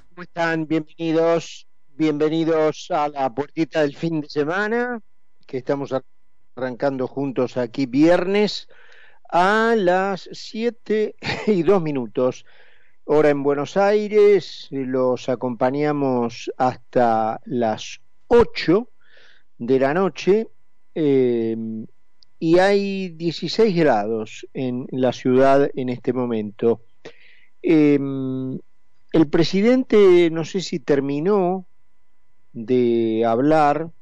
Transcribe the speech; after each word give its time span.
¿cómo 0.00 0.22
están? 0.22 0.66
Bienvenidos, 0.66 1.68
bienvenidos 1.96 2.90
a 2.90 3.08
la 3.08 3.32
puertita 3.32 3.82
del 3.82 3.94
fin 3.94 4.22
de 4.22 4.28
semana, 4.28 5.00
que 5.46 5.58
estamos 5.58 5.94
arrancando 6.56 7.06
juntos 7.06 7.56
aquí 7.56 7.86
viernes 7.86 8.66
a 9.30 9.76
las 9.76 10.28
7 10.32 11.14
y 11.46 11.62
2 11.62 11.80
minutos. 11.80 12.44
Hora 13.04 13.30
en 13.30 13.44
Buenos 13.44 13.76
Aires, 13.76 14.66
los 14.72 15.28
acompañamos 15.28 16.50
hasta 16.56 17.40
las 17.44 18.00
8 18.26 18.88
de 19.58 19.78
la 19.78 19.94
noche 19.94 20.48
eh, 20.96 21.56
y 22.40 22.58
hay 22.58 23.10
16 23.10 23.76
grados 23.76 24.44
en 24.54 24.88
la 24.90 25.12
ciudad 25.12 25.70
en 25.72 25.88
este 25.88 26.12
momento. 26.12 26.80
Eh, 27.62 28.00
el 29.14 29.28
presidente, 29.28 30.28
no 30.32 30.44
sé 30.44 30.60
si 30.60 30.80
terminó 30.80 31.66
de 32.52 33.24
hablar 33.24 33.92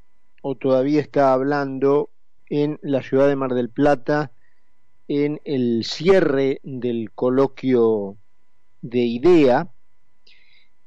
o 0.41 0.55
todavía 0.55 1.02
está 1.02 1.34
hablando 1.34 2.09
en 2.48 2.78
la 2.80 3.02
ciudad 3.02 3.28
de 3.28 3.36
Mar 3.36 3.52
del 3.52 3.69
Plata 3.69 4.33
en 5.09 5.38
el 5.45 5.84
cierre 5.84 6.60
del 6.62 7.10
coloquio 7.14 8.16
de 8.80 9.00
IDEA, 9.00 9.69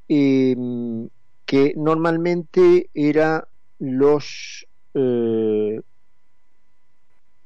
em, 0.08 1.07
que 1.46 1.73
normalmente 1.77 2.90
era 2.96 3.48
los 3.77 4.66
eh, 4.96 5.82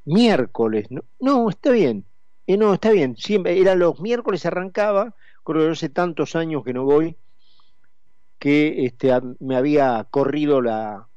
miércoles, 0.06 0.88
¿no? 0.92 1.04
no, 1.20 1.50
está 1.50 1.72
bien, 1.72 2.06
eh, 2.48 2.56
no, 2.56 2.74
está 2.74 2.92
bien, 2.92 3.18
siempre 3.18 3.60
era 3.60 3.76
los 3.76 4.00
miércoles 4.00 4.46
arrancaba 4.46 5.14
creo 5.50 5.66
que 5.66 5.72
hace 5.72 5.90
tantos 5.90 6.36
años 6.36 6.64
que 6.64 6.74
no 6.74 6.84
voy 6.84 7.18
que 8.38 8.86
este, 8.86 9.12
me 9.40 9.56
había 9.56 10.08
corrido 10.10 10.62
la, 10.62 11.08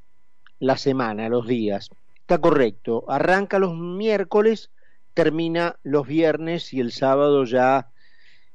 la 0.58 0.76
semana, 0.76 1.28
los 1.28 1.46
días. 1.46 1.90
Está 2.16 2.38
correcto, 2.38 3.04
arranca 3.08 3.58
los 3.58 3.76
miércoles, 3.76 4.70
termina 5.14 5.76
los 5.82 6.06
viernes 6.06 6.72
y 6.72 6.80
el 6.80 6.92
sábado 6.92 7.44
ya 7.44 7.90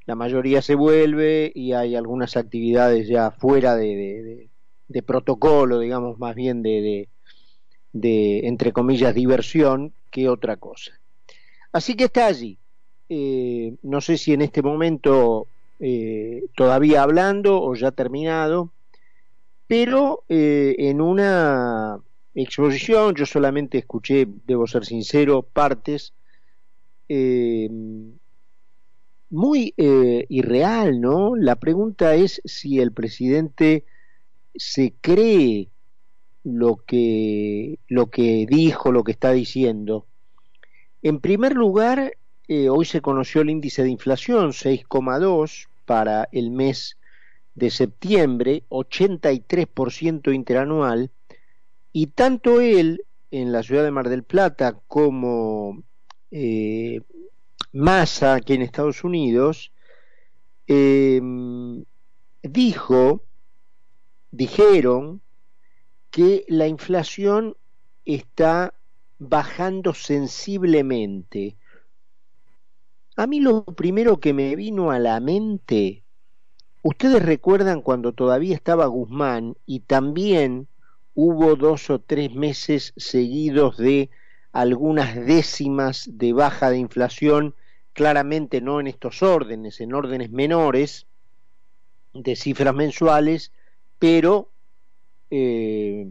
la 0.05 0.15
mayoría 0.15 0.61
se 0.61 0.75
vuelve 0.75 1.51
y 1.53 1.73
hay 1.73 1.95
algunas 1.95 2.37
actividades 2.37 3.07
ya 3.07 3.31
fuera 3.31 3.75
de, 3.75 4.49
de, 4.87 5.03
protocolo, 5.03 5.79
digamos, 5.79 6.17
más 6.17 6.33
bien 6.33 6.63
de, 6.63 7.09
entre 7.93 8.71
comillas, 8.71 9.13
diversión 9.13 9.93
que 10.09 10.29
otra 10.29 10.57
cosa. 10.57 10.93
Así 11.71 11.95
que 11.95 12.05
está 12.05 12.25
allí. 12.25 12.57
Eh, 13.09 13.75
no 13.83 14.01
sé 14.01 14.17
si 14.17 14.33
en 14.33 14.41
este 14.41 14.61
momento 14.61 15.47
eh, 15.79 16.45
todavía 16.55 17.03
hablando 17.03 17.61
o 17.61 17.75
ya 17.75 17.91
terminado, 17.91 18.71
pero 19.67 20.23
eh, 20.29 20.75
en 20.79 21.01
una 21.01 21.99
exposición, 22.33 23.15
yo 23.15 23.25
solamente 23.25 23.77
escuché, 23.77 24.27
debo 24.45 24.65
ser 24.67 24.85
sincero, 24.85 25.43
partes, 25.43 26.13
eh, 27.09 27.69
muy 29.29 29.73
irreal, 29.77 31.01
¿no? 31.01 31.35
La 31.35 31.57
pregunta 31.57 32.15
es 32.15 32.41
si 32.45 32.79
el 32.79 32.93
presidente 32.93 33.83
se 34.55 34.93
cree 35.01 35.69
lo 36.43 36.77
que, 36.77 37.79
lo 37.87 38.09
que 38.09 38.45
dijo, 38.49 38.91
lo 38.91 39.03
que 39.03 39.11
está 39.11 39.33
diciendo. 39.33 40.05
En 41.01 41.19
primer 41.19 41.55
lugar, 41.55 42.13
eh, 42.47 42.69
hoy 42.69 42.85
se 42.85 43.01
conoció 43.01 43.41
el 43.41 43.49
índice 43.49 43.83
de 43.83 43.89
inflación, 43.89 44.51
6,2 44.51 45.67
para 45.85 46.29
el 46.31 46.51
mes 46.51 46.97
de 47.55 47.69
septiembre, 47.69 48.63
83% 48.69 50.33
interanual, 50.33 51.11
y 51.91 52.07
tanto 52.07 52.61
él 52.61 53.03
en 53.31 53.51
la 53.51 53.63
ciudad 53.63 53.83
de 53.83 53.91
Mar 53.91 54.07
del 54.07 54.23
Plata 54.23 54.79
como 54.87 55.83
eh, 56.31 57.01
Massa 57.73 58.35
aquí 58.35 58.53
en 58.53 58.61
Estados 58.61 59.03
Unidos, 59.03 59.71
eh, 60.67 61.21
dijo, 62.43 63.23
dijeron 64.31 65.21
que 66.11 66.45
la 66.47 66.67
inflación 66.67 67.57
está 68.05 68.73
bajando 69.19 69.93
sensiblemente 69.93 71.57
a 73.17 73.25
mí 73.25 73.39
lo 73.39 73.65
primero 73.65 74.19
que 74.19 74.31
me 74.31 74.55
vino 74.55 74.91
a 74.91 74.99
la 74.99 75.19
mente, 75.19 76.03
ustedes 76.83 77.23
recuerdan 77.23 77.81
cuando 77.81 78.13
todavía 78.13 78.53
estaba 78.53 78.85
Guzmán 78.85 79.57
y 79.65 79.79
también 79.79 80.67
hubo 81.15 81.55
dos 81.55 81.89
o 81.89 81.99
tres 81.99 82.35
meses 82.35 82.93
seguidos 82.95 83.77
de 83.77 84.11
algunas 84.51 85.15
décimas 85.15 86.07
de 86.13 86.31
baja 86.31 86.69
de 86.69 86.77
inflación, 86.77 87.55
claramente 87.93 88.61
no 88.61 88.79
en 88.79 88.85
estos 88.85 89.23
órdenes, 89.23 89.81
en 89.81 89.95
órdenes 89.95 90.29
menores, 90.29 91.07
de 92.13 92.35
cifras 92.35 92.75
mensuales, 92.75 93.51
pero 93.97 94.51
eh, 95.31 96.07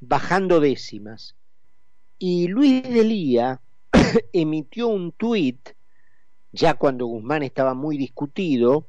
bajando 0.00 0.60
décimas. 0.60 1.36
Y 2.18 2.48
Luis 2.48 2.82
Delía 2.82 3.60
emitió 4.32 4.88
un 4.88 5.12
tuit 5.12 5.76
ya 6.58 6.74
cuando 6.74 7.06
Guzmán 7.06 7.44
estaba 7.44 7.74
muy 7.74 7.96
discutido, 7.96 8.86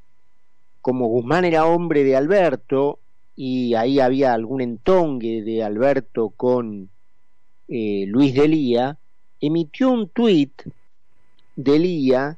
como 0.82 1.08
Guzmán 1.08 1.46
era 1.46 1.66
hombre 1.66 2.04
de 2.04 2.16
Alberto 2.16 3.00
y 3.36 3.76
ahí 3.76 4.00
había 4.00 4.34
algún 4.34 4.62
entongue 4.62 5.44
de 5.44 5.64
Alberto 5.64 6.30
con 6.32 6.90
eh, 7.68 8.06
Luis 8.08 8.34
Delía, 8.34 8.98
emitió 9.40 9.92
un 9.92 10.10
tuit 10.10 10.64
de 11.56 11.80
Lía 11.80 12.38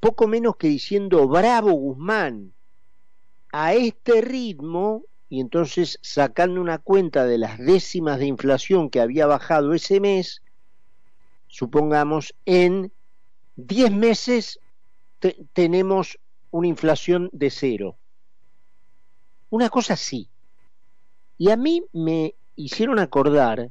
poco 0.00 0.28
menos 0.28 0.56
que 0.56 0.68
diciendo 0.68 1.26
bravo 1.26 1.72
Guzmán, 1.72 2.52
a 3.52 3.72
este 3.72 4.20
ritmo, 4.20 5.04
y 5.30 5.40
entonces 5.40 5.98
sacando 6.02 6.60
una 6.60 6.78
cuenta 6.78 7.24
de 7.24 7.38
las 7.38 7.58
décimas 7.58 8.18
de 8.18 8.26
inflación 8.26 8.90
que 8.90 9.00
había 9.00 9.26
bajado 9.26 9.72
ese 9.72 9.98
mes, 9.98 10.42
supongamos 11.48 12.34
en 12.44 12.92
10 13.56 13.90
meses 13.90 14.60
tenemos 15.52 16.18
una 16.50 16.68
inflación 16.68 17.30
de 17.32 17.50
cero. 17.50 17.96
Una 19.50 19.70
cosa 19.70 19.94
así. 19.94 20.28
Y 21.38 21.50
a 21.50 21.56
mí 21.56 21.84
me 21.92 22.34
hicieron 22.54 22.98
acordar 22.98 23.70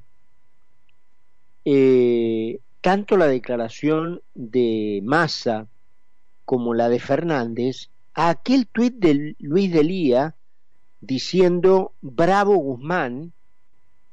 eh, 1.65 2.59
tanto 2.81 3.17
la 3.17 3.27
declaración 3.27 4.21
de 4.33 5.01
Massa 5.03 5.67
como 6.45 6.73
la 6.73 6.89
de 6.89 6.99
Fernández 6.99 7.89
a 8.13 8.29
aquel 8.29 8.67
tuit 8.67 8.95
de 8.95 9.35
Luis 9.39 9.71
Delía 9.71 10.35
diciendo 11.01 11.93
bravo 12.01 12.55
Guzmán 12.55 13.33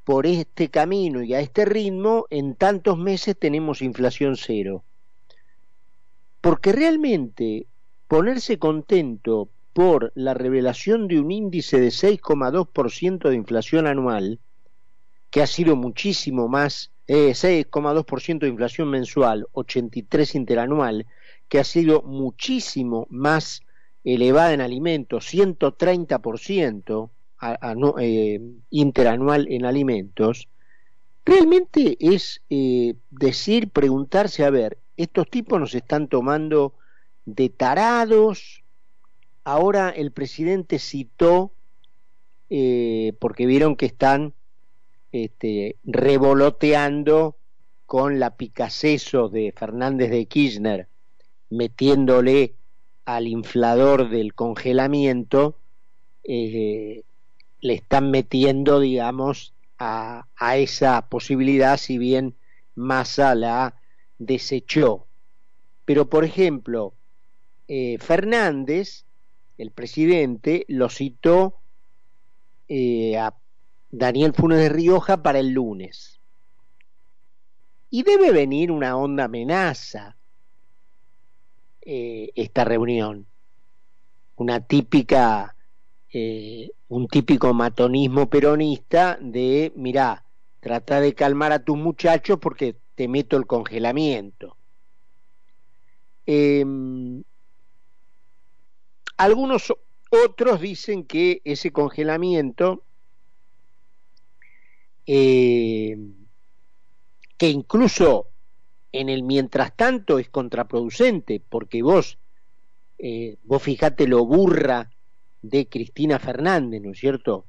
por 0.05 0.27
este 0.27 0.69
camino 0.69 1.23
y 1.23 1.35
a 1.35 1.41
este 1.41 1.65
ritmo 1.65 2.27
en 2.31 2.55
tantos 2.57 2.99
meses 2.99 3.39
tenemos 3.39 3.83
inflación 3.83 4.37
cero. 4.37 4.83
Porque 6.43 6.73
realmente 6.73 7.67
ponerse 8.09 8.59
contento 8.59 9.49
por 9.73 10.13
la 10.15 10.35
revelación 10.35 11.09
de 11.09 11.19
un 11.19 11.31
índice 11.31 11.81
de 11.81 11.89
6,2% 11.89 13.31
de 13.31 13.37
inflación 13.37 13.87
anual, 13.87 14.39
que 15.31 15.41
ha 15.41 15.47
sido 15.47 15.77
muchísimo 15.77 16.49
más, 16.49 16.91
eh, 17.07 17.33
6,2% 17.35 18.41
de 18.41 18.49
inflación 18.49 18.91
mensual, 18.91 19.47
83 19.53 20.35
interanual, 20.35 21.07
que 21.49 21.59
ha 21.59 21.65
sido 21.65 22.03
muchísimo 22.03 23.07
más 23.09 23.63
elevada 24.05 24.53
en 24.53 24.61
alimentos, 24.61 25.33
130% 25.33 27.11
eh, 28.01 28.41
interanual 28.71 29.47
en 29.49 29.65
alimentos, 29.65 30.49
realmente 31.25 31.97
es 32.01 32.43
eh, 32.51 32.95
decir, 33.11 33.71
preguntarse, 33.71 34.45
a 34.45 34.51
ver, 34.51 34.79
estos 34.97 35.29
tipos 35.31 35.61
nos 35.61 35.75
están 35.75 36.09
tomando 36.09 36.75
de 37.25 37.49
tarados. 37.49 38.63
Ahora 39.45 39.91
el 39.91 40.13
presidente 40.13 40.79
citó, 40.79 41.53
eh, 42.51 43.15
porque 43.19 43.47
vieron 43.47 43.77
que 43.77 43.87
están 43.87 44.35
este, 45.11 45.77
revoloteando 45.85 47.37
con 47.87 48.19
la 48.19 48.37
picaceso 48.37 49.29
de 49.29 49.53
Fernández 49.57 50.11
de 50.11 50.27
Kirchner, 50.27 50.89
metiéndole 51.51 52.55
al 53.05 53.27
inflador 53.27 54.09
del 54.09 54.35
congelamiento, 54.35 55.59
eh, 56.25 57.03
le 57.61 57.75
están 57.75 58.11
metiendo, 58.11 58.81
digamos, 58.81 59.55
a, 59.79 60.27
esa 60.57 61.09
posibilidad, 61.09 61.77
si 61.77 61.99
bien 61.99 62.37
Massa 62.75 63.35
la 63.35 63.75
desechó. 64.27 65.07
Pero, 65.85 66.09
por 66.09 66.25
ejemplo, 66.25 66.95
eh, 67.69 67.99
Fernández, 67.99 69.05
el 69.59 69.71
presidente, 69.71 70.65
lo 70.69 70.89
citó 70.89 71.61
eh, 72.69 73.17
a 73.19 73.35
Daniel 73.91 74.33
Funes 74.33 74.59
de 74.59 74.69
Rioja 74.69 75.23
para 75.23 75.39
el 75.39 75.51
lunes. 75.51 76.21
Y 77.91 78.05
debe 78.05 78.31
venir 78.31 78.71
una 78.71 78.97
onda 78.97 79.25
amenaza 79.25 80.17
eh, 81.83 82.31
esta 82.35 82.65
reunión. 82.65 83.27
Una 84.37 84.61
típica, 84.61 85.55
un 86.89 87.09
típico 87.09 87.53
matonismo 87.55 88.29
peronista 88.29 89.19
de, 89.21 89.73
mirá, 89.77 90.25
trata 90.61 91.01
de 91.01 91.15
calmar 91.15 91.53
a 91.53 91.65
tus 91.65 91.77
muchachos 91.77 92.39
porque 92.41 92.77
meto 93.09 93.37
el 93.37 93.47
congelamiento. 93.47 94.57
Em, 96.27 97.23
algunos 99.17 99.73
otros 100.11 100.61
dicen 100.61 101.05
que 101.05 101.41
ese 101.45 101.73
congelamiento, 101.73 102.85
eh, 105.07 105.97
que 107.37 107.49
incluso 107.49 108.29
en 108.93 109.09
el 109.09 109.23
mientras 109.23 109.75
tanto 109.75 110.19
es 110.19 110.29
contraproducente, 110.29 111.43
porque 111.49 111.83
vos, 111.83 112.19
eh, 112.99 113.37
vos 113.43 113.63
fijate 113.63 114.07
lo 114.07 114.25
burra 114.25 114.91
de 115.41 115.69
Cristina 115.69 116.19
Fernández, 116.19 116.83
¿no 116.83 116.93
es 116.93 116.99
cierto? 116.99 117.47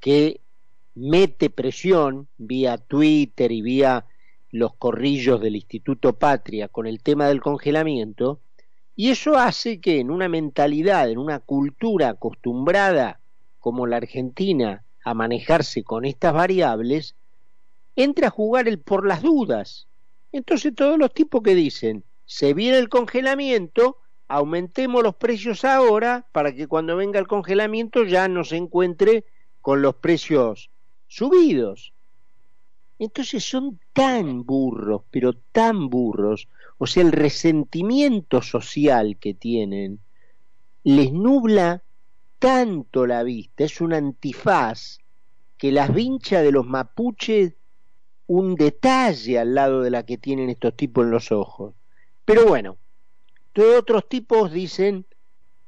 Que 0.00 0.40
mete 0.94 1.48
presión 1.48 2.28
vía 2.36 2.76
Twitter 2.76 3.50
y 3.52 3.62
vía 3.62 4.06
los 4.54 4.76
corrillos 4.76 5.40
del 5.40 5.56
Instituto 5.56 6.16
Patria 6.16 6.68
con 6.68 6.86
el 6.86 7.02
tema 7.02 7.26
del 7.26 7.40
congelamiento, 7.40 8.38
y 8.94 9.10
eso 9.10 9.36
hace 9.36 9.80
que 9.80 9.98
en 9.98 10.12
una 10.12 10.28
mentalidad, 10.28 11.10
en 11.10 11.18
una 11.18 11.40
cultura 11.40 12.10
acostumbrada 12.10 13.18
como 13.58 13.88
la 13.88 13.96
Argentina 13.96 14.84
a 15.04 15.12
manejarse 15.12 15.82
con 15.82 16.04
estas 16.04 16.34
variables, 16.34 17.16
entre 17.96 18.26
a 18.26 18.30
jugar 18.30 18.68
el 18.68 18.78
por 18.78 19.04
las 19.08 19.22
dudas. 19.22 19.88
Entonces 20.30 20.72
todos 20.72 20.98
los 20.98 21.12
tipos 21.12 21.42
que 21.42 21.56
dicen, 21.56 22.04
se 22.24 22.54
viene 22.54 22.78
el 22.78 22.88
congelamiento, 22.88 23.98
aumentemos 24.28 25.02
los 25.02 25.16
precios 25.16 25.64
ahora 25.64 26.28
para 26.30 26.54
que 26.54 26.68
cuando 26.68 26.94
venga 26.94 27.18
el 27.18 27.26
congelamiento 27.26 28.04
ya 28.04 28.28
no 28.28 28.44
se 28.44 28.54
encuentre 28.54 29.24
con 29.60 29.82
los 29.82 29.96
precios 29.96 30.70
subidos. 31.08 31.93
Entonces 32.98 33.44
son 33.44 33.80
tan 33.92 34.44
burros, 34.44 35.02
pero 35.10 35.32
tan 35.32 35.90
burros, 35.90 36.48
o 36.78 36.86
sea, 36.86 37.02
el 37.02 37.12
resentimiento 37.12 38.40
social 38.42 39.16
que 39.18 39.34
tienen 39.34 40.00
les 40.84 41.12
nubla 41.12 41.82
tanto 42.38 43.06
la 43.06 43.22
vista, 43.22 43.64
es 43.64 43.80
un 43.80 43.94
antifaz 43.94 44.98
que 45.56 45.72
las 45.72 45.92
vincha 45.94 46.42
de 46.42 46.52
los 46.52 46.66
mapuches 46.66 47.54
un 48.26 48.54
detalle 48.54 49.38
al 49.38 49.54
lado 49.54 49.82
de 49.82 49.90
la 49.90 50.04
que 50.04 50.18
tienen 50.18 50.50
estos 50.50 50.76
tipos 50.76 51.04
en 51.04 51.10
los 51.10 51.32
ojos. 51.32 51.74
Pero 52.24 52.46
bueno, 52.46 52.78
todos 53.52 53.80
otros 53.80 54.08
tipos 54.08 54.52
dicen 54.52 55.06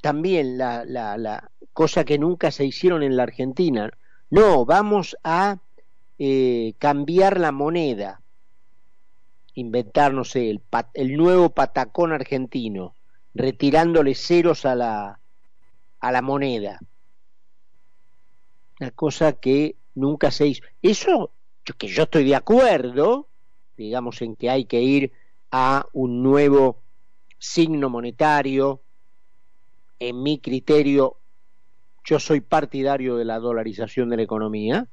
también 0.01 0.59
la, 0.59 0.85
la, 0.85 1.19
la 1.19 1.51
cosa 1.73 2.05
que 2.05 2.19
nunca 2.19 2.51
se 2.51 2.65
hicieron 2.65 3.03
en 3.03 3.17
la 3.17 3.25
Argentina. 3.25 3.91
No, 4.31 4.65
vamos 4.65 5.17
a 5.23 5.59
eh, 6.19 6.75
cambiar 6.79 7.39
la 7.39 7.53
moneda, 7.53 8.23
inventar, 9.55 10.13
no 10.13 10.25
sé, 10.25 10.51
el, 10.51 10.63
el 10.95 11.17
nuevo 11.17 11.51
patacón 11.51 12.13
argentino, 12.13 12.95
retirándole 13.35 14.15
ceros 14.15 14.65
a 14.65 14.75
la, 14.75 15.21
a 16.01 16.13
la 16.13 16.23
moneda. 16.23 16.81
Una 18.81 18.91
cosa 18.91 19.33
que 19.33 19.77
nunca 19.95 20.31
se 20.31 20.49
hizo. 20.49 20.63
Eso, 20.83 21.33
que 21.79 21.89
yo 21.89 22.05
estoy 22.05 22.25
de 22.25 22.35
acuerdo, 22.35 23.29
digamos, 23.77 24.23
en 24.23 24.37
que 24.37 24.51
hay 24.51 24.67
que 24.67 24.81
ir 24.81 25.13
a 25.51 25.87
un 25.93 26.23
nuevo 26.23 26.83
signo 27.39 27.89
monetario, 27.91 28.83
en 29.99 30.23
mi 30.23 30.39
criterio, 30.41 31.19
yo 32.05 32.21
soy 32.21 32.41
partidario 32.41 33.17
de 33.17 33.25
la 33.25 33.39
dolarización 33.39 34.11
de 34.11 34.17
la 34.17 34.23
economía, 34.23 34.89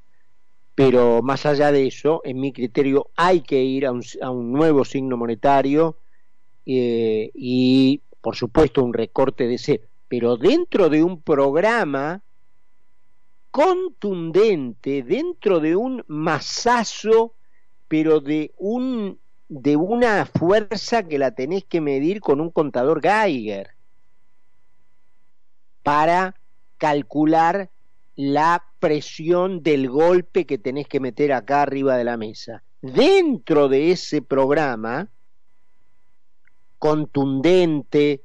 pero 0.74 1.22
más 1.22 1.46
allá 1.46 1.70
de 1.70 1.86
eso, 1.86 2.20
en 2.24 2.40
mi 2.40 2.52
criterio, 2.52 3.10
hay 3.16 3.42
que 3.42 3.62
ir 3.62 3.86
a 3.86 3.92
un, 3.92 4.52
nuevo 4.52 4.84
signo 4.84 5.16
monetario 5.16 5.98
eh, 6.66 7.30
y, 7.34 8.02
por 8.20 8.34
supuesto, 8.34 8.82
un 8.82 8.92
recorte 8.92 9.46
de 9.46 9.54
ese, 9.54 9.82
pero 10.08 10.36
dentro 10.36 10.88
de 10.88 11.04
un 11.04 11.22
programa 11.22 12.22
contundente, 13.50 15.04
dentro 15.04 15.60
de 15.60 15.76
un 15.76 16.02
masazo, 16.08 17.34
pero 17.86 18.20
de 18.20 18.52
un 18.56 19.18
de 19.48 19.76
una 19.76 20.26
fuerza 20.26 21.04
que 21.04 21.18
la 21.18 21.32
tenés 21.32 21.64
que 21.64 21.80
medir 21.80 22.20
con 22.20 22.40
un 22.40 22.50
contador 22.50 23.00
Geiger 23.00 23.70
para 25.82 26.34
calcular 26.78 27.70
la 28.16 28.64
presión 28.78 29.62
del 29.62 29.88
golpe 29.88 30.46
que 30.46 30.58
tenés 30.58 30.86
que 30.86 31.00
meter 31.00 31.32
acá 31.32 31.62
arriba 31.62 31.96
de 31.96 32.04
la 32.04 32.16
mesa. 32.16 32.62
Dentro 32.80 33.68
de 33.68 33.90
ese 33.90 34.22
programa, 34.22 35.08
contundente, 36.78 38.22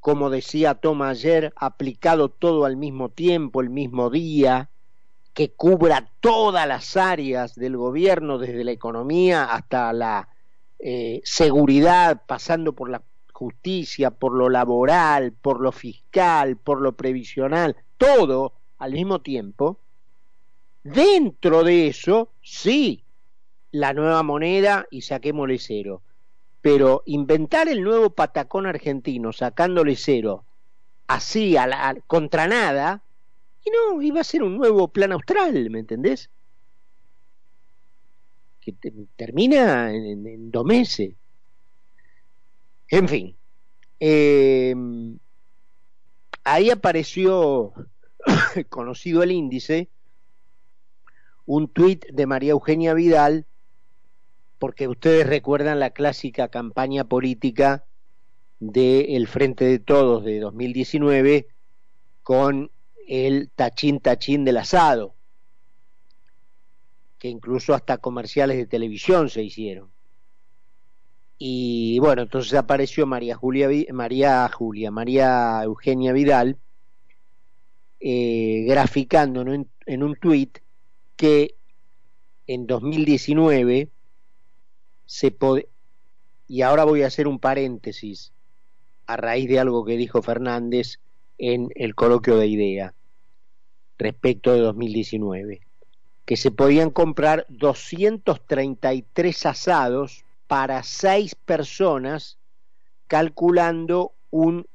como 0.00 0.30
decía 0.30 0.74
Tom 0.74 1.02
ayer, 1.02 1.52
aplicado 1.56 2.30
todo 2.30 2.64
al 2.64 2.76
mismo 2.76 3.10
tiempo, 3.10 3.60
el 3.60 3.70
mismo 3.70 4.10
día, 4.10 4.70
que 5.34 5.52
cubra 5.52 6.10
todas 6.20 6.66
las 6.66 6.96
áreas 6.96 7.54
del 7.54 7.76
gobierno, 7.76 8.38
desde 8.38 8.64
la 8.64 8.72
economía 8.72 9.44
hasta 9.44 9.92
la 9.92 10.28
eh, 10.80 11.20
seguridad, 11.22 12.22
pasando 12.26 12.72
por 12.72 12.90
la 12.90 13.02
justicia, 13.32 14.10
por 14.10 14.32
lo 14.32 14.48
laboral, 14.48 15.32
por 15.32 15.60
lo 15.60 15.70
fiscal, 15.70 16.56
por 16.56 16.80
lo 16.80 16.96
previsional, 16.96 17.76
todo 17.98 18.57
al 18.78 18.92
mismo 18.92 19.20
tiempo, 19.20 19.78
dentro 20.82 21.64
de 21.64 21.88
eso, 21.88 22.30
sí, 22.42 23.04
la 23.70 23.92
nueva 23.92 24.22
moneda 24.22 24.86
y 24.90 25.02
saquémosle 25.02 25.58
cero. 25.58 26.02
Pero 26.60 27.02
inventar 27.06 27.68
el 27.68 27.82
nuevo 27.82 28.10
patacón 28.10 28.66
argentino 28.66 29.32
sacándole 29.32 29.96
cero, 29.96 30.44
así, 31.06 31.56
a 31.56 31.66
la, 31.66 31.96
contra 32.06 32.46
nada, 32.46 33.02
y 33.64 33.70
no, 33.70 34.02
iba 34.02 34.20
a 34.20 34.24
ser 34.24 34.42
un 34.42 34.56
nuevo 34.56 34.88
plan 34.88 35.12
austral, 35.12 35.70
¿me 35.70 35.80
entendés? 35.80 36.30
Que 38.60 38.72
termina 39.16 39.92
en, 39.94 40.50
dos 40.50 40.64
meses. 40.64 41.14
En 42.90 43.08
fin, 43.08 43.36
eh, 44.00 44.74
ahí 46.44 46.70
apareció 46.70 47.72
conocido 48.68 49.22
el 49.22 49.32
índice, 49.32 49.88
un 51.46 51.68
tuit 51.68 52.04
de 52.06 52.26
María 52.26 52.52
Eugenia 52.52 52.94
Vidal, 52.94 53.46
porque 54.58 54.88
ustedes 54.88 55.26
recuerdan 55.26 55.80
la 55.80 55.90
clásica 55.90 56.48
campaña 56.48 57.04
política 57.04 57.84
de 58.60 59.16
El 59.16 59.28
Frente 59.28 59.64
de 59.64 59.78
Todos 59.78 60.24
de 60.24 60.40
2019 60.40 61.46
con 62.22 62.70
el 63.06 63.50
tachín 63.54 64.00
tachín 64.00 64.44
del 64.44 64.58
asado, 64.58 65.14
que 67.18 67.28
incluso 67.28 67.72
hasta 67.74 67.98
comerciales 67.98 68.56
de 68.56 68.66
televisión 68.66 69.30
se 69.30 69.42
hicieron. 69.42 69.90
Y 71.38 72.00
bueno, 72.00 72.22
entonces 72.22 72.52
apareció 72.54 73.06
María 73.06 73.36
Julia, 73.36 73.68
María 73.92 74.48
Julia, 74.48 74.90
María 74.90 75.62
Eugenia 75.62 76.12
Vidal, 76.12 76.58
eh, 78.00 78.64
graficando 78.66 79.42
en 79.42 79.48
un, 79.48 79.70
en 79.86 80.14
tuit 80.20 80.58
que 81.16 81.56
en 82.46 82.66
2019 82.66 83.90
se 85.06 85.30
puede, 85.30 85.68
y 86.46 86.62
ahora 86.62 86.84
voy 86.84 87.02
a 87.02 87.08
hacer 87.08 87.26
un 87.26 87.38
paréntesis 87.38 88.32
a 89.06 89.16
raíz 89.16 89.48
de 89.48 89.58
algo 89.58 89.84
que 89.84 89.96
dijo 89.96 90.22
Fernández 90.22 91.00
en 91.38 91.68
el 91.74 91.94
coloquio 91.94 92.36
de 92.36 92.46
idea 92.46 92.94
respecto 93.98 94.52
de 94.52 94.60
2019, 94.60 95.60
que 96.24 96.36
se 96.36 96.50
podían 96.50 96.90
comprar 96.90 97.46
233 97.48 99.46
asados 99.46 100.24
para 100.46 100.82
seis 100.82 101.34
personas 101.34 102.38
calculando 103.08 104.12
un 104.30 104.66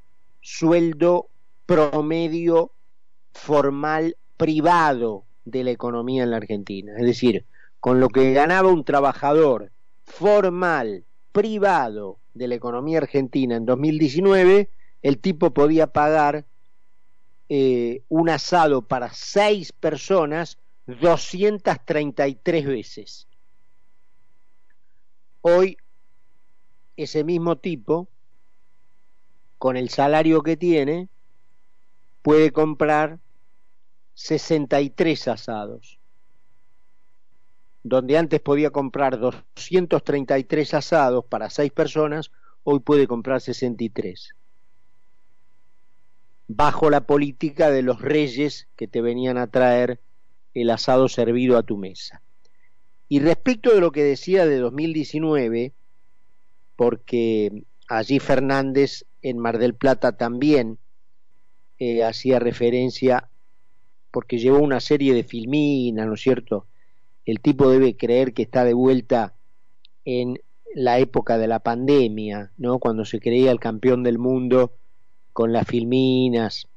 sueldo 0.41 1.29
promedio 1.65 2.71
formal 3.33 4.17
privado 4.37 5.25
de 5.45 5.63
la 5.63 5.71
economía 5.71 6.23
en 6.23 6.31
la 6.31 6.37
Argentina. 6.37 6.93
Es 6.97 7.05
decir, 7.05 7.45
con 7.79 7.99
lo 7.99 8.09
que 8.09 8.33
ganaba 8.33 8.69
un 8.69 8.85
trabajador 8.85 9.71
formal, 10.03 11.05
privado 11.31 12.19
de 12.33 12.47
la 12.47 12.55
economía 12.55 12.99
argentina 12.99 13.55
en 13.55 13.65
2019, 13.65 14.69
el 15.01 15.19
tipo 15.19 15.53
podía 15.53 15.87
pagar 15.87 16.45
eh, 17.49 18.03
un 18.07 18.29
asado 18.29 18.87
para 18.87 19.11
seis 19.13 19.71
personas 19.71 20.57
233 20.85 22.65
veces. 22.65 23.27
Hoy 25.41 25.77
ese 26.95 27.23
mismo 27.23 27.57
tipo, 27.57 28.07
con 29.57 29.77
el 29.77 29.89
salario 29.89 30.43
que 30.43 30.57
tiene, 30.57 31.09
puede 32.23 32.51
comprar 32.51 33.19
63 34.15 35.27
asados. 35.27 35.99
Donde 37.83 38.17
antes 38.17 38.39
podía 38.39 38.71
comprar 38.71 39.19
233 39.19 40.73
asados 40.73 41.25
para 41.25 41.51
seis 41.51 41.71
personas, 41.71 42.31
hoy 42.63 42.79
puede 42.79 43.05
comprar 43.05 43.41
63 43.41 44.33
bajo 46.47 46.89
la 46.89 47.01
política 47.01 47.71
de 47.71 47.81
los 47.81 48.01
reyes 48.01 48.67
que 48.75 48.87
te 48.87 49.01
venían 49.01 49.37
a 49.37 49.47
traer 49.47 49.99
el 50.53 50.69
asado 50.69 51.07
servido 51.07 51.57
a 51.57 51.63
tu 51.63 51.77
mesa. 51.77 52.21
Y 53.09 53.19
respecto 53.19 53.73
de 53.73 53.81
lo 53.81 53.91
que 53.91 54.03
decía 54.03 54.45
de 54.45 54.57
2019, 54.59 55.73
porque 56.75 57.63
allí 57.87 58.19
Fernández 58.19 59.05
en 59.21 59.39
Mar 59.39 59.57
del 59.57 59.75
Plata 59.75 60.17
también 60.17 60.79
eh, 61.79 62.03
hacía 62.03 62.39
referencia, 62.39 63.29
porque 64.11 64.37
llevó 64.37 64.59
una 64.59 64.79
serie 64.79 65.13
de 65.13 65.23
filminas, 65.23 66.07
¿no 66.07 66.13
es 66.13 66.21
cierto? 66.21 66.67
El 67.25 67.39
tipo 67.39 67.69
debe 67.69 67.95
creer 67.97 68.33
que 68.33 68.43
está 68.43 68.63
de 68.63 68.73
vuelta 68.73 69.35
en 70.05 70.39
la 70.75 70.99
época 70.99 71.37
de 71.37 71.47
la 71.47 71.59
pandemia, 71.59 72.51
¿no? 72.57 72.79
Cuando 72.79 73.05
se 73.05 73.19
creía 73.19 73.51
el 73.51 73.59
campeón 73.59 74.03
del 74.03 74.17
mundo 74.17 74.73
con 75.31 75.53
las 75.53 75.67
filminas 75.67 76.67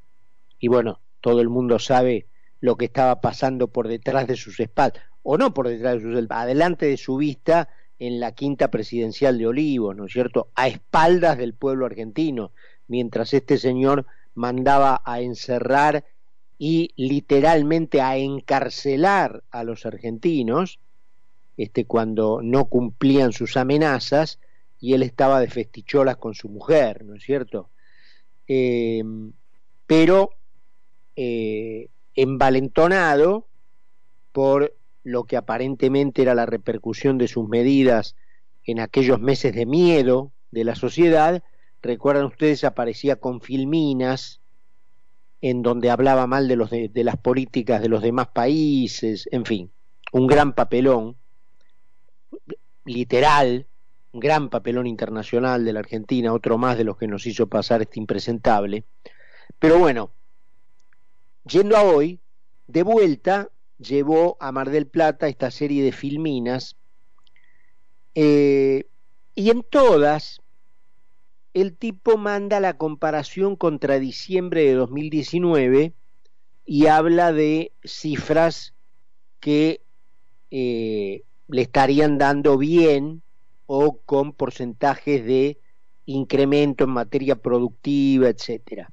y 0.59 0.69
bueno, 0.69 1.00
todo 1.21 1.41
el 1.41 1.49
mundo 1.49 1.79
sabe 1.79 2.26
lo 2.61 2.76
que 2.76 2.87
estaba 2.87 3.21
pasando 3.21 3.69
por 3.69 3.88
detrás 3.88 4.26
de 4.26 4.37
sus 4.37 4.59
espaldas, 4.61 5.03
o 5.23 5.37
no 5.37 5.53
por 5.53 5.69
detrás 5.69 5.95
de 5.95 6.00
sus 6.00 6.17
espaldas, 6.17 6.45
adelante 6.45 6.87
de 6.87 6.97
su 6.97 7.17
vista 7.17 7.69
en 7.99 8.21
la 8.21 8.33
quinta 8.33 8.71
presidencial 8.71 9.38
de 9.38 9.47
Olivos, 9.47 9.97
¿no 9.97 10.07
es 10.07 10.12
cierto?, 10.12 10.50
a 10.55 10.69
espaldas 10.69 11.38
del 11.38 11.55
pueblo 11.55 11.87
argentino, 11.87 12.53
mientras 12.88 13.35
este 13.35 13.59
señor 13.59 14.07
mandaba 14.37 15.02
a 15.05 15.21
encerrar 15.21 16.05
y 16.59 16.93
literalmente 16.97 18.00
a 18.00 18.16
encarcelar 18.16 19.43
a 19.50 19.64
los 19.64 19.85
argentinos, 19.85 20.78
este, 21.57 21.85
cuando 21.85 22.40
no 22.43 22.66
cumplían 22.66 23.33
sus 23.33 23.57
amenazas, 23.57 24.38
y 24.78 24.95
él 24.95 25.02
estaba 25.02 25.40
de 25.40 25.50
festicholas 25.50 26.16
con 26.19 26.35
su 26.35 26.49
mujer, 26.49 27.05
¿no 27.05 27.16
es 27.16 27.25
cierto? 27.25 27.71
eh, 28.47 29.02
pero 29.87 30.31
eh, 31.16 31.88
envalentonado 32.14 33.49
por 34.33 34.76
lo 35.02 35.25
que 35.25 35.37
aparentemente 35.37 36.23
era 36.23 36.35
la 36.35 36.47
repercusión 36.47 37.19
de 37.19 37.28
sus 37.28 37.49
medidas 37.49 38.16
en 38.64 38.81
aquellos 38.81 39.21
meses 39.21 39.55
de 39.55 39.66
miedo 39.66 40.33
de 40.50 40.64
la 40.64 40.75
sociedad, 40.75 41.43
recuerdan 41.83 42.26
ustedes, 42.26 42.64
aparecía 42.64 43.16
con 43.16 43.40
filminas 43.40 44.40
en 45.40 45.62
donde 45.62 45.90
hablaba 45.90 46.26
mal 46.26 46.49
de, 46.49 47.04
las 47.04 47.16
políticas 47.16 47.80
de 47.80 47.88
los 47.88 48.02
demás 48.02 48.28
países, 48.28 49.28
en 49.30 49.45
fin, 49.45 49.71
un 50.12 50.26
gran 50.26 50.54
papelón, 50.54 51.16
literal, 52.85 53.66
gran 54.12 54.49
papelón 54.49 54.87
internacional 54.87 55.64
de 55.64 55.73
la 55.73 55.80
Argentina, 55.80 56.33
otro 56.33 56.59
más 56.59 56.78
de 56.78 56.85
los 56.85 56.97
que 56.97 57.06
nos 57.06 57.26
hizo 57.26 57.49
pasar 57.49 57.83
este 57.83 58.00
impresentable. 58.00 58.85
Pero 59.59 59.78
bueno, 59.78 60.11
yendo 61.45 61.76
a 61.76 61.83
hoy, 61.83 62.21
de 62.66 62.83
vuelta 62.83 63.50
llevó 63.78 64.37
a 64.40 64.52
Mar 64.52 64.71
del 64.71 64.87
Plata 64.87 65.28
esta 65.28 65.50
serie 65.50 65.85
de 65.85 65.92
filminas 65.92 66.76
eh, 68.14 68.88
y 69.35 69.50
en 69.50 69.62
todas 69.62 70.40
el 71.57 71.75
tipo 71.75 72.19
manda 72.19 72.61
la 72.61 72.77
comparación 72.77 73.57
contra 73.57 73.99
diciembre 73.99 74.65
de 74.65 74.75
2019 74.75 75.95
y 76.67 76.87
habla 76.87 77.33
de 77.33 77.73
cifras 77.83 78.75
que 79.41 79.81
eh, 80.51 81.23
le 81.49 81.63
estarían 81.63 82.19
dando 82.19 82.59
bien 82.59 83.23
o 83.65 84.03
con 84.03 84.35
porcentajes 84.35 85.25
de 85.25 85.59
incremento 86.05 86.85
en 86.85 86.91
materia 86.91 87.37
productiva, 87.37 88.29
etcétera. 88.29 88.93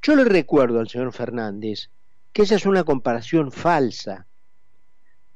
Yo 0.00 0.16
le 0.16 0.24
recuerdo 0.24 0.80
al 0.80 0.88
señor 0.88 1.12
Fernández 1.12 1.90
que 2.32 2.44
esa 2.44 2.54
es 2.54 2.64
una 2.64 2.84
comparación 2.84 3.52
falsa, 3.52 4.26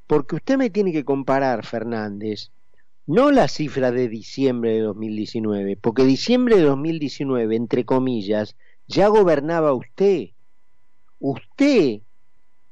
porque 0.07 0.37
usted 0.37 0.57
me 0.57 0.71
tiene 0.71 0.91
que 0.91 1.05
comparar, 1.05 1.67
Fernández, 1.67 2.51
no 3.11 3.33
la 3.33 3.49
cifra 3.49 3.91
de 3.91 4.09
diciembre 4.09 4.75
de 4.75 4.83
2019, 4.83 5.77
porque 5.77 6.05
diciembre 6.05 6.59
de 6.59 6.63
2019, 6.63 7.57
entre 7.57 7.85
comillas, 7.85 8.55
ya 8.87 9.09
gobernaba 9.09 9.75
usted. 9.75 10.29
Usted 11.19 12.03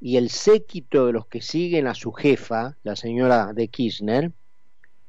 y 0.00 0.16
el 0.16 0.30
séquito 0.30 1.06
de 1.06 1.12
los 1.12 1.26
que 1.26 1.42
siguen 1.42 1.88
a 1.88 1.94
su 1.96 2.12
jefa, 2.12 2.76
la 2.84 2.94
señora 2.94 3.52
de 3.52 3.66
Kirchner, 3.66 4.30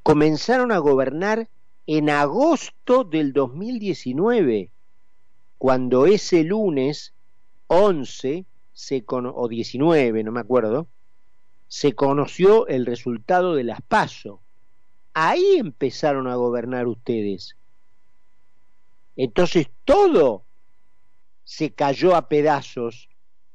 comenzaron 0.02 0.72
a 0.72 0.80
gobernar 0.80 1.48
en 1.86 2.10
agosto 2.10 3.04
del 3.04 3.32
2019, 3.32 4.72
cuando 5.60 6.08
ese 6.08 6.44
lunes 6.44 7.14
11 7.68 8.48
se 8.74 9.04
o 9.08 9.48
19, 9.48 10.24
no 10.24 10.32
me 10.32 10.40
acuerdo, 10.40 10.88
se 11.68 11.94
conoció 11.94 12.66
el 12.66 12.88
resultado 12.88 13.54
de 13.54 13.66
las 13.66 13.84
PASO. 13.84 14.42
Ahí 15.14 15.58
empezaron 15.58 16.28
a 16.28 16.36
gobernar 16.36 16.88
ustedes. 16.88 17.56
Entonces 19.16 19.68
todo 19.86 20.46
se 21.44 21.72
cayó 21.74 22.16
a 22.16 22.30
pedazos 22.30 23.10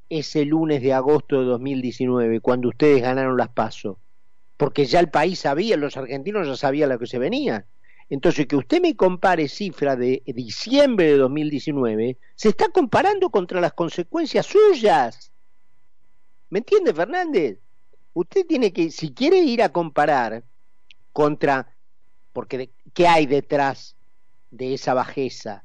ese 0.08 0.44
lunes 0.44 0.82
de 0.82 0.92
agosto 0.92 1.40
de 1.40 1.46
2019, 1.46 2.40
cuando 2.40 2.68
ustedes 2.68 3.02
ganaron 3.02 3.36
las 3.36 3.48
PASO 3.48 3.98
porque 4.56 4.86
ya 4.86 5.00
el 5.00 5.10
país 5.10 5.40
sabía, 5.40 5.76
los 5.76 5.96
argentinos 5.96 6.46
ya 6.46 6.56
sabían 6.56 6.88
lo 6.88 6.98
que 6.98 7.06
se 7.06 7.18
venía. 7.18 7.66
Entonces, 8.08 8.46
que 8.46 8.56
usted 8.56 8.80
me 8.80 8.96
compare 8.96 9.48
cifra 9.48 9.96
de 9.96 10.22
diciembre 10.26 11.06
de 11.06 11.16
2019, 11.16 12.18
se 12.34 12.48
está 12.50 12.68
comparando 12.68 13.30
contra 13.30 13.60
las 13.60 13.72
consecuencias 13.72 14.46
suyas. 14.46 15.32
¿Me 16.50 16.60
entiende, 16.60 16.94
Fernández? 16.94 17.58
Usted 18.12 18.46
tiene 18.46 18.72
que, 18.72 18.90
si 18.90 19.12
quiere 19.12 19.38
ir 19.38 19.62
a 19.62 19.70
comparar 19.70 20.44
contra, 21.14 21.74
porque 22.34 22.72
¿qué 22.92 23.06
hay 23.06 23.24
detrás 23.24 23.96
de 24.50 24.74
esa 24.74 24.92
bajeza? 24.92 25.64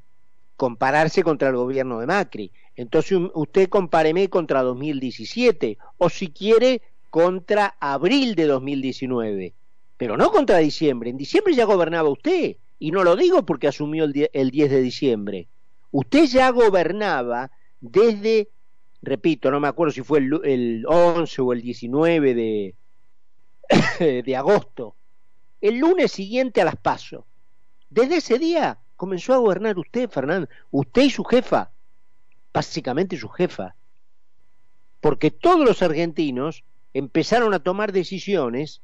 Compararse 0.56 1.22
contra 1.22 1.48
el 1.48 1.56
gobierno 1.56 1.98
de 1.98 2.06
Macri. 2.06 2.52
Entonces, 2.76 3.18
usted 3.34 3.68
compáreme 3.68 4.30
contra 4.30 4.62
2017, 4.62 5.76
o 5.98 6.08
si 6.08 6.28
quiere, 6.28 6.82
contra 7.10 7.76
abril 7.80 8.36
de 8.36 8.46
2019, 8.46 9.54
pero 9.96 10.16
no 10.16 10.30
contra 10.30 10.58
diciembre. 10.58 11.10
En 11.10 11.16
diciembre 11.16 11.54
ya 11.54 11.64
gobernaba 11.64 12.08
usted, 12.08 12.56
y 12.78 12.92
no 12.92 13.02
lo 13.02 13.16
digo 13.16 13.44
porque 13.44 13.66
asumió 13.66 14.04
el, 14.04 14.30
el 14.32 14.50
10 14.50 14.70
de 14.70 14.80
diciembre. 14.80 15.48
Usted 15.90 16.26
ya 16.26 16.50
gobernaba 16.50 17.50
desde, 17.80 18.50
repito, 19.02 19.50
no 19.50 19.58
me 19.58 19.66
acuerdo 19.66 19.92
si 19.92 20.02
fue 20.02 20.20
el, 20.20 20.40
el 20.44 20.84
11 20.86 21.42
o 21.42 21.52
el 21.52 21.60
19 21.60 22.34
de, 22.34 22.74
de 24.24 24.36
agosto, 24.36 24.94
el 25.60 25.78
lunes 25.78 26.12
siguiente 26.12 26.60
a 26.60 26.64
las 26.64 26.76
pasos. 26.76 27.24
Desde 27.90 28.16
ese 28.16 28.38
día 28.38 28.78
comenzó 28.96 29.34
a 29.34 29.38
gobernar 29.38 29.78
usted, 29.78 30.08
Fernando, 30.08 30.48
usted 30.70 31.02
y 31.02 31.10
su 31.10 31.24
jefa, 31.24 31.70
básicamente 32.52 33.16
su 33.16 33.28
jefa, 33.28 33.74
porque 35.00 35.30
todos 35.30 35.64
los 35.64 35.82
argentinos 35.82 36.64
empezaron 36.92 37.54
a 37.54 37.62
tomar 37.62 37.92
decisiones 37.92 38.82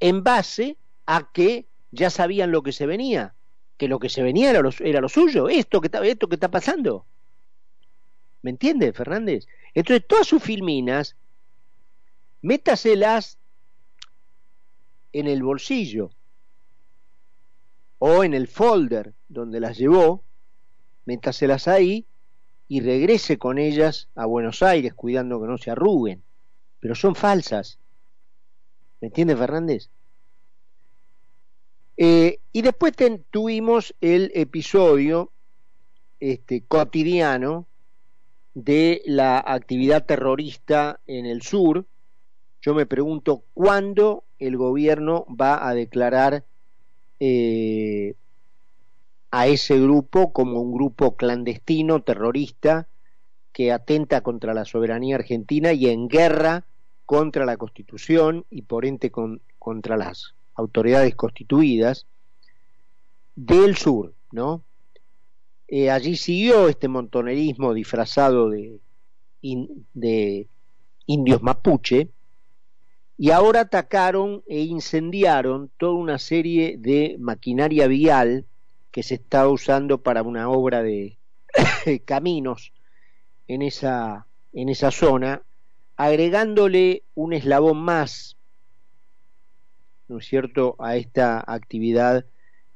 en 0.00 0.22
base 0.22 0.76
a 1.06 1.30
que 1.32 1.66
ya 1.90 2.10
sabían 2.10 2.52
lo 2.52 2.62
que 2.62 2.72
se 2.72 2.86
venía, 2.86 3.34
que 3.76 3.88
lo 3.88 3.98
que 3.98 4.08
se 4.08 4.22
venía 4.22 4.50
era 4.50 4.60
lo, 4.60 4.70
era 4.80 5.00
lo 5.00 5.08
suyo, 5.08 5.48
esto 5.48 5.80
que, 5.80 5.88
está, 5.88 6.04
esto 6.06 6.28
que 6.28 6.36
está 6.36 6.50
pasando. 6.50 7.04
¿Me 8.42 8.50
entiende, 8.50 8.92
Fernández? 8.92 9.46
Entonces, 9.74 10.06
todas 10.06 10.26
sus 10.26 10.42
filminas, 10.42 11.16
métaselas 12.40 13.38
en 15.12 15.26
el 15.26 15.42
bolsillo 15.42 16.10
o 17.98 18.24
en 18.24 18.34
el 18.34 18.48
folder 18.48 19.14
donde 19.28 19.60
las 19.60 19.78
llevó, 19.78 20.24
métaselas 21.04 21.68
ahí 21.68 22.06
y 22.68 22.80
regrese 22.80 23.38
con 23.38 23.58
ellas 23.58 24.08
a 24.14 24.26
Buenos 24.26 24.62
Aires 24.62 24.94
cuidando 24.94 25.40
que 25.40 25.46
no 25.46 25.58
se 25.58 25.70
arruguen 25.70 26.22
pero 26.82 26.96
son 26.96 27.14
falsas. 27.14 27.78
¿Me 29.00 29.06
entiendes, 29.06 29.38
Fernández? 29.38 29.88
Eh, 31.96 32.40
y 32.52 32.62
después 32.62 32.92
tuvimos 33.30 33.94
el 34.00 34.32
episodio 34.34 35.30
este, 36.18 36.64
cotidiano 36.64 37.68
de 38.54 39.00
la 39.06 39.38
actividad 39.38 40.04
terrorista 40.04 40.98
en 41.06 41.26
el 41.26 41.42
sur, 41.42 41.86
yo 42.60 42.74
me 42.74 42.84
pregunto 42.84 43.44
cuándo 43.54 44.24
el 44.46 44.56
gobierno 44.56 45.24
va 45.28 45.68
a 45.68 45.74
declarar 45.74 46.44
eh, 47.20 48.14
a 49.30 49.46
ese 49.46 49.80
grupo 49.80 50.32
como 50.32 50.60
un 50.60 50.72
grupo 50.72 51.16
clandestino, 51.16 52.02
terrorista, 52.02 52.88
que 53.52 53.70
atenta 53.70 54.22
contra 54.22 54.54
la 54.54 54.64
soberanía 54.64 55.16
argentina 55.16 55.72
y 55.72 55.88
en 55.88 56.08
guerra 56.08 56.64
contra 57.06 57.44
la 57.44 57.56
Constitución 57.56 58.44
y 58.50 58.62
por 58.62 58.86
ente 58.86 59.12
contra 59.58 59.96
las 59.96 60.34
autoridades 60.54 61.14
constituidas 61.14 62.06
del 63.36 63.76
sur, 63.76 64.14
¿no? 64.32 64.64
Eh, 65.68 65.90
allí 65.90 66.16
siguió 66.16 66.68
este 66.68 66.88
montonerismo 66.88 67.72
disfrazado 67.72 68.50
de, 68.50 68.80
de 69.94 70.48
indios 71.06 71.42
mapuche 71.42 72.10
y 73.22 73.30
ahora 73.30 73.60
atacaron 73.60 74.42
e 74.48 74.62
incendiaron 74.62 75.70
toda 75.76 75.92
una 75.92 76.18
serie 76.18 76.74
de 76.76 77.14
maquinaria 77.20 77.86
vial 77.86 78.46
que 78.90 79.04
se 79.04 79.14
está 79.14 79.46
usando 79.46 80.02
para 80.02 80.24
una 80.24 80.48
obra 80.48 80.82
de 80.82 81.18
caminos 82.04 82.72
en 83.46 83.62
esa, 83.62 84.26
en 84.52 84.68
esa 84.68 84.90
zona, 84.90 85.42
agregándole 85.96 87.04
un 87.14 87.32
eslabón 87.32 87.80
más, 87.84 88.36
¿no 90.08 90.18
es 90.18 90.26
cierto?, 90.26 90.74
a 90.80 90.96
esta 90.96 91.44
actividad 91.46 92.26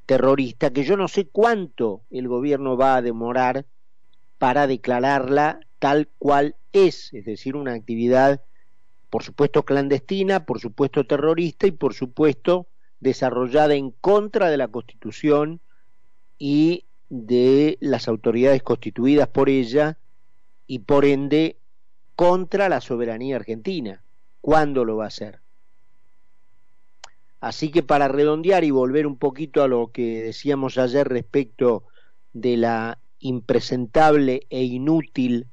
terrorista 0.06 0.70
que 0.70 0.84
yo 0.84 0.96
no 0.96 1.08
sé 1.08 1.26
cuánto 1.26 2.02
el 2.08 2.28
gobierno 2.28 2.76
va 2.76 2.94
a 2.94 3.02
demorar 3.02 3.66
para 4.38 4.68
declararla 4.68 5.58
tal 5.80 6.06
cual 6.18 6.54
es, 6.70 7.12
es 7.14 7.24
decir, 7.24 7.56
una 7.56 7.72
actividad 7.72 8.42
por 9.10 9.22
supuesto 9.22 9.64
clandestina, 9.64 10.44
por 10.44 10.60
supuesto 10.60 11.06
terrorista 11.06 11.66
y 11.66 11.72
por 11.72 11.94
supuesto 11.94 12.66
desarrollada 13.00 13.74
en 13.74 13.90
contra 13.90 14.50
de 14.50 14.56
la 14.56 14.68
Constitución 14.68 15.60
y 16.38 16.84
de 17.08 17.78
las 17.80 18.08
autoridades 18.08 18.62
constituidas 18.62 19.28
por 19.28 19.48
ella 19.48 19.98
y 20.66 20.80
por 20.80 21.04
ende 21.04 21.58
contra 22.16 22.68
la 22.68 22.80
soberanía 22.80 23.36
argentina. 23.36 24.02
¿Cuándo 24.40 24.84
lo 24.84 24.96
va 24.96 25.04
a 25.04 25.08
hacer? 25.08 25.40
Así 27.40 27.70
que 27.70 27.82
para 27.82 28.08
redondear 28.08 28.64
y 28.64 28.70
volver 28.70 29.06
un 29.06 29.18
poquito 29.18 29.62
a 29.62 29.68
lo 29.68 29.92
que 29.92 30.22
decíamos 30.22 30.78
ayer 30.78 31.06
respecto 31.06 31.84
de 32.32 32.56
la 32.56 32.98
impresentable 33.18 34.46
e 34.50 34.64
inútil 34.64 35.46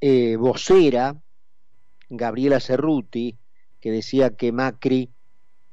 eh, 0.00 0.36
vocera, 0.36 1.16
Gabriela 2.08 2.60
Cerruti, 2.60 3.36
que 3.80 3.90
decía 3.90 4.36
que 4.36 4.52
Macri 4.52 5.10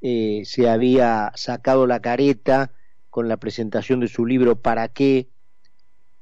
eh, 0.02 0.42
se 0.46 0.70
había 0.70 1.32
sacado 1.36 1.88
la 1.88 2.02
careta 2.02 2.72
con 3.10 3.28
la 3.28 3.38
presentación 3.38 4.00
de 4.00 4.08
su 4.08 4.26
libro 4.26 4.60
¿Para 4.60 4.88
qué? 4.88 5.30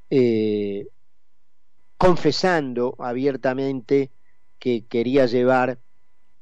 Eh, 0.10 0.88
confesando 1.98 2.96
abiertamente 3.00 4.12
que 4.58 4.86
quería 4.86 5.26
llevar 5.26 5.80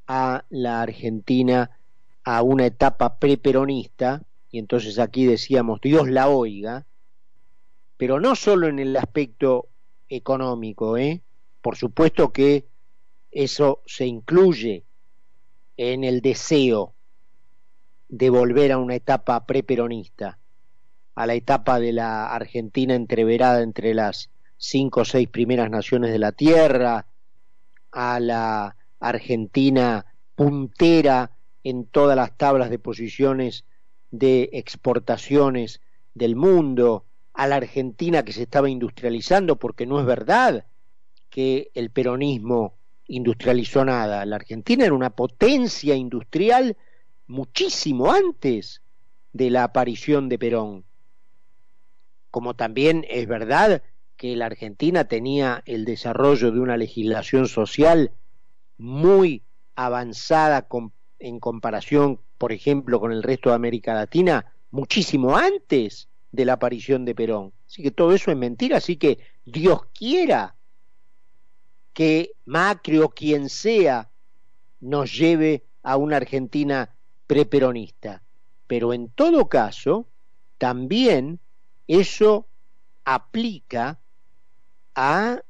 a 0.07 0.45
la 0.49 0.81
Argentina 0.81 1.71
a 2.23 2.41
una 2.41 2.65
etapa 2.65 3.19
preperonista, 3.19 4.23
y 4.49 4.59
entonces 4.59 4.99
aquí 4.99 5.25
decíamos, 5.25 5.79
Dios 5.81 6.09
la 6.09 6.29
oiga, 6.29 6.85
pero 7.97 8.19
no 8.19 8.35
solo 8.35 8.67
en 8.67 8.79
el 8.79 8.95
aspecto 8.95 9.69
económico, 10.09 10.97
¿eh? 10.97 11.21
por 11.61 11.75
supuesto 11.75 12.31
que 12.31 12.65
eso 13.31 13.81
se 13.85 14.05
incluye 14.05 14.83
en 15.75 16.03
el 16.03 16.21
deseo 16.21 16.93
de 18.09 18.29
volver 18.29 18.71
a 18.71 18.77
una 18.77 18.95
etapa 18.95 19.45
preperonista, 19.45 20.39
a 21.15 21.25
la 21.25 21.33
etapa 21.33 21.79
de 21.79 21.93
la 21.93 22.27
Argentina 22.27 22.95
entreverada 22.95 23.61
entre 23.61 23.93
las 23.93 24.29
cinco 24.57 25.01
o 25.01 25.05
seis 25.05 25.29
primeras 25.29 25.69
naciones 25.69 26.11
de 26.11 26.19
la 26.19 26.31
Tierra, 26.31 27.05
a 27.91 28.19
la 28.19 28.75
Argentina 28.99 30.05
puntera 30.35 31.31
en 31.63 31.85
todas 31.85 32.15
las 32.15 32.37
tablas 32.37 32.69
de 32.69 32.79
posiciones 32.79 33.65
de 34.11 34.49
exportaciones 34.53 35.81
del 36.13 36.35
mundo, 36.35 37.05
a 37.33 37.45
la 37.45 37.57
Argentina 37.57 38.23
que 38.23 38.33
se 38.33 38.43
estaba 38.43 38.69
industrializando, 38.69 39.57
porque 39.57 39.85
no 39.85 39.99
es 39.99 40.05
verdad 40.05 40.65
que 41.29 41.69
el 41.75 41.91
peronismo 41.91 42.76
industrializó 43.07 43.85
nada. 43.85 44.25
La 44.25 44.35
Argentina 44.35 44.85
era 44.85 44.93
una 44.93 45.11
potencia 45.11 45.95
industrial 45.95 46.77
muchísimo 47.25 48.11
antes 48.11 48.81
de 49.33 49.49
la 49.49 49.63
aparición 49.63 50.29
de 50.29 50.39
Perón. 50.39 50.83
Como 52.31 52.55
también 52.55 53.05
es 53.09 53.27
verdad 53.27 53.81
que 54.15 54.35
la 54.35 54.47
Argentina 54.47 55.07
tenía 55.07 55.61
el 55.65 55.85
desarrollo 55.85 56.51
de 56.51 56.59
una 56.59 56.75
legislación 56.75 57.47
social 57.47 58.11
muy 58.77 59.43
avanzada 59.75 60.67
en 61.19 61.39
comparación, 61.39 62.19
por 62.37 62.51
ejemplo, 62.51 62.99
con 62.99 63.11
el 63.11 63.23
resto 63.23 63.49
de 63.49 63.55
América 63.55 63.93
Latina, 63.93 64.53
muchísimo 64.71 65.37
antes 65.37 66.09
de 66.31 66.45
la 66.45 66.53
aparición 66.53 67.05
de 67.05 67.15
Perón. 67.15 67.53
Así 67.67 67.83
que 67.83 67.91
todo 67.91 68.13
eso 68.13 68.31
es 68.31 68.37
mentira, 68.37 68.77
así 68.77 68.97
que 68.97 69.19
Dios 69.45 69.85
quiera 69.93 70.56
que 71.97 72.33
Macri 72.45 72.99
o 72.99 73.09
quien 73.09 73.49
sea 73.49 74.11
nos 74.81 75.17
lleve 75.17 75.63
a 75.81 75.97
una 75.97 76.17
Argentina 76.17 76.93
preperonista. 77.25 78.21
Pero 78.67 78.93
en 78.93 79.09
todo 79.09 79.49
caso, 79.49 80.07
también 80.59 81.39
eso 81.87 82.45
aplica 83.03 83.99
a 84.93 85.41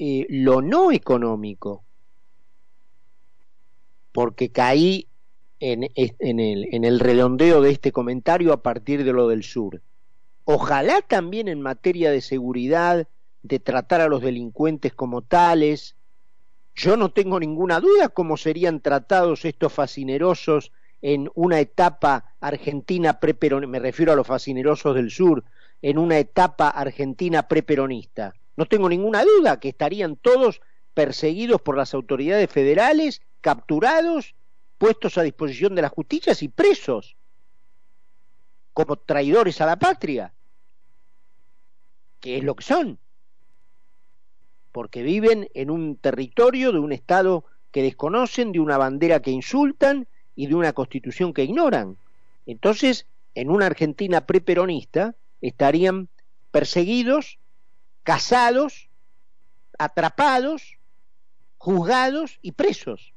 eh, 0.00 0.26
lo 0.28 0.60
no 0.60 0.90
económico, 0.90 1.84
porque 4.10 4.50
caí 4.50 5.06
en, 5.60 5.84
el, 5.84 6.68
en 6.72 6.84
el 6.84 6.98
redondeo 6.98 7.62
de 7.62 7.70
este 7.70 7.92
comentario 7.92 8.52
a 8.52 8.60
partir 8.64 9.04
de 9.04 9.12
lo 9.12 9.28
del 9.28 9.44
sur. 9.44 9.80
Ojalá 10.46 11.00
también 11.02 11.46
en 11.46 11.62
materia 11.62 12.10
de 12.10 12.22
seguridad, 12.22 13.06
de 13.42 13.58
tratar 13.58 14.00
a 14.00 14.08
los 14.08 14.22
delincuentes 14.22 14.94
como 14.94 15.22
tales. 15.22 15.96
Yo 16.74 16.96
no 16.96 17.12
tengo 17.12 17.38
ninguna 17.38 17.80
duda 17.80 18.08
cómo 18.08 18.36
serían 18.36 18.80
tratados 18.80 19.44
estos 19.44 19.72
fascinerosos 19.72 20.72
en 21.02 21.30
una 21.34 21.58
etapa 21.58 22.36
argentina 22.40 23.18
preperonista, 23.18 23.70
me 23.70 23.80
refiero 23.80 24.12
a 24.12 24.16
los 24.16 24.26
fascinerosos 24.26 24.94
del 24.94 25.10
sur, 25.10 25.44
en 25.82 25.98
una 25.98 26.18
etapa 26.18 26.68
argentina 26.68 27.48
preperonista. 27.48 28.34
No 28.56 28.66
tengo 28.66 28.88
ninguna 28.88 29.24
duda 29.24 29.58
que 29.58 29.70
estarían 29.70 30.16
todos 30.16 30.60
perseguidos 30.94 31.60
por 31.60 31.76
las 31.76 31.92
autoridades 31.94 32.48
federales, 32.50 33.22
capturados 33.40 34.34
puestos 34.78 35.18
a 35.18 35.22
disposición 35.22 35.74
de 35.74 35.82
las 35.82 35.90
justicias 35.90 36.42
y 36.42 36.48
presos 36.48 37.16
como 38.72 38.96
traidores 38.96 39.60
a 39.60 39.66
la 39.66 39.78
patria, 39.78 40.32
que 42.20 42.38
es 42.38 42.44
lo 42.44 42.54
que 42.54 42.64
son, 42.64 42.98
porque 44.72 45.02
viven 45.02 45.48
en 45.54 45.70
un 45.70 45.96
territorio 45.96 46.72
de 46.72 46.78
un 46.78 46.92
Estado 46.92 47.44
que 47.70 47.82
desconocen, 47.82 48.52
de 48.52 48.60
una 48.60 48.78
bandera 48.78 49.20
que 49.20 49.30
insultan 49.30 50.06
y 50.34 50.46
de 50.46 50.54
una 50.54 50.72
constitución 50.72 51.32
que 51.32 51.44
ignoran. 51.44 51.96
Entonces, 52.46 53.06
en 53.34 53.50
una 53.50 53.66
Argentina 53.66 54.26
preperonista 54.26 55.14
estarían 55.40 56.08
perseguidos, 56.50 57.38
casados, 58.02 58.88
atrapados, 59.78 60.78
juzgados 61.58 62.38
y 62.42 62.52
presos. 62.52 63.12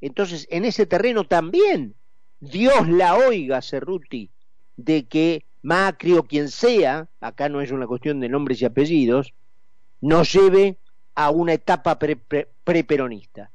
Entonces, 0.00 0.46
en 0.50 0.64
ese 0.64 0.86
terreno 0.86 1.24
también, 1.24 1.94
Dios 2.40 2.88
la 2.88 3.16
oiga, 3.16 3.62
Cerruti, 3.62 4.30
de 4.76 5.04
que 5.04 5.44
Macri 5.62 6.14
o 6.14 6.22
quien 6.22 6.48
sea, 6.48 7.08
acá 7.20 7.48
no 7.48 7.60
es 7.60 7.70
una 7.70 7.86
cuestión 7.86 8.20
de 8.20 8.28
nombres 8.28 8.62
y 8.62 8.64
apellidos, 8.64 9.34
nos 10.00 10.32
lleve 10.32 10.78
a 11.14 11.30
una 11.30 11.52
etapa 11.52 11.98
preperonista. 11.98 13.50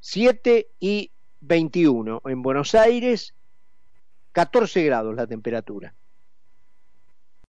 7 0.00 0.68
y 0.78 1.10
21 1.40 2.22
en 2.24 2.42
Buenos 2.42 2.74
Aires, 2.74 3.34
14 4.32 4.84
grados 4.84 5.14
la 5.14 5.26
temperatura. 5.26 5.94